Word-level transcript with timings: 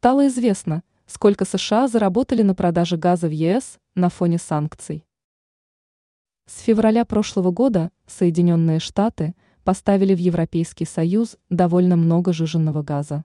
Стало 0.00 0.28
известно, 0.28 0.84
сколько 1.06 1.44
США 1.44 1.88
заработали 1.88 2.42
на 2.42 2.54
продаже 2.54 2.96
газа 2.96 3.26
в 3.26 3.32
ЕС 3.32 3.80
на 3.96 4.10
фоне 4.10 4.38
санкций. 4.38 5.04
С 6.46 6.60
февраля 6.60 7.04
прошлого 7.04 7.50
года 7.50 7.90
Соединенные 8.06 8.78
Штаты 8.78 9.34
поставили 9.64 10.14
в 10.14 10.18
Европейский 10.18 10.84
Союз 10.84 11.36
довольно 11.50 11.96
много 11.96 12.32
жиженного 12.32 12.84
газа. 12.84 13.24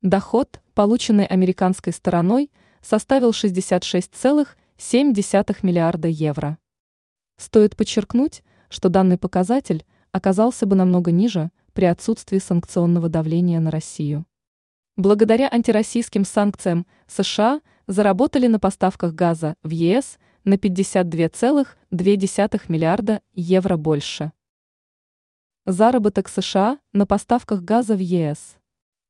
Доход, 0.00 0.60
полученный 0.74 1.24
американской 1.24 1.92
стороной, 1.92 2.50
составил 2.80 3.30
66,7 3.30 5.56
миллиарда 5.62 6.08
евро. 6.08 6.58
Стоит 7.36 7.76
подчеркнуть, 7.76 8.42
что 8.70 8.88
данный 8.88 9.18
показатель 9.18 9.86
оказался 10.10 10.66
бы 10.66 10.74
намного 10.74 11.12
ниже 11.12 11.52
при 11.74 11.84
отсутствии 11.84 12.38
санкционного 12.38 13.08
давления 13.08 13.60
на 13.60 13.70
Россию. 13.70 14.26
Благодаря 14.98 15.48
антироссийским 15.50 16.26
санкциям 16.26 16.86
США 17.06 17.62
заработали 17.86 18.46
на 18.46 18.60
поставках 18.60 19.14
газа 19.14 19.56
в 19.62 19.70
ЕС 19.70 20.18
на 20.44 20.56
52,2 20.56 22.60
миллиарда 22.68 23.22
евро 23.32 23.78
больше. 23.78 24.32
Заработок 25.64 26.28
США 26.28 26.78
на 26.92 27.06
поставках 27.06 27.62
газа 27.62 27.96
в 27.96 28.00
ЕС. 28.00 28.58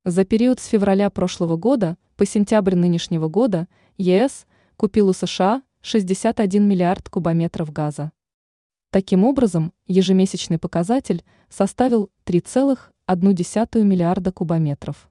За 0.05 0.25
период 0.25 0.61
с 0.61 0.67
февраля 0.67 1.11
прошлого 1.11 1.57
года 1.57 1.97
по 2.17 2.27
сентябрь 2.27 2.77
нынешнего 2.77 3.27
года 3.27 3.67
ЕС 3.99 4.47
купил 4.77 5.09
у 5.09 5.13
США 5.13 5.65
61 5.81 6.65
миллиард 6.65 7.09
кубометров 7.09 7.73
газа. 7.73 8.13
Таким 8.91 9.25
образом, 9.25 9.73
ежемесячный 9.89 10.61
показатель 10.61 11.25
составил 11.49 12.09
3,1 12.25 13.83
миллиарда 13.83 14.31
кубометров. 14.31 15.09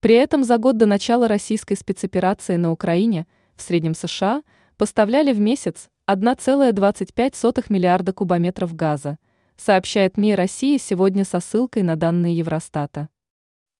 При 0.00 0.14
этом 0.14 0.44
за 0.44 0.56
год 0.56 0.78
до 0.78 0.86
начала 0.86 1.28
российской 1.28 1.74
спецоперации 1.74 2.56
на 2.56 2.72
Украине 2.72 3.26
в 3.54 3.60
среднем 3.60 3.94
США 3.94 4.42
поставляли 4.78 5.34
в 5.34 5.40
месяц 5.40 5.90
1,25 6.06 7.66
миллиарда 7.68 8.14
кубометров 8.14 8.74
газа, 8.74 9.18
сообщает 9.58 10.16
МИ 10.16 10.34
России 10.34 10.78
сегодня 10.78 11.26
со 11.26 11.40
ссылкой 11.40 11.82
на 11.82 11.96
данные 11.96 12.34
Евростата. 12.34 13.10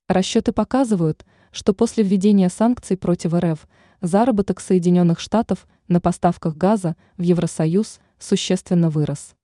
Расчеты 0.09 0.53
показывают, 0.53 1.25
что 1.53 1.73
после 1.73 2.05
введения 2.05 2.51
санкций 2.51 2.99
против 2.99 3.33
РФ 3.33 3.67
заработок 4.03 4.61
Соединенных 4.61 5.21
Штатов 5.21 5.67
на 5.89 6.03
поставках 6.03 6.55
газа 6.55 6.97
в 7.17 7.23
Евросоюз 7.23 7.99
существенно 8.19 8.91
вырос. 8.91 9.35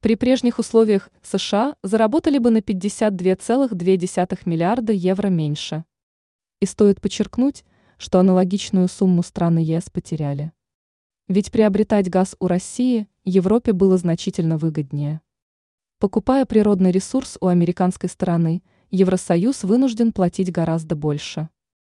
При 0.00 0.16
прежних 0.16 0.58
условиях 0.58 1.08
США 1.22 1.74
заработали 1.82 2.36
бы 2.36 2.50
на 2.50 2.58
52,2 2.58 4.40
миллиарда 4.44 4.92
евро 4.92 5.28
меньше. 5.28 5.84
И 6.62 6.64
стоит 6.64 7.00
подчеркнуть, 7.00 7.64
что 7.98 8.20
аналогичную 8.20 8.86
сумму 8.86 9.24
страны 9.24 9.58
ЕС 9.58 9.90
потеряли. 9.90 10.52
Ведь 11.26 11.50
приобретать 11.50 12.08
газ 12.08 12.36
у 12.38 12.46
России 12.46 13.08
Европе 13.24 13.72
было 13.72 13.96
значительно 13.96 14.58
выгоднее. 14.58 15.22
Покупая 15.98 16.46
природный 16.46 16.92
ресурс 16.92 17.36
у 17.40 17.48
американской 17.48 18.08
стороны, 18.08 18.62
Евросоюз 18.92 19.64
вынужден 19.64 20.12
платить 20.12 20.52
гораздо 20.52 20.94
больше. 20.94 21.48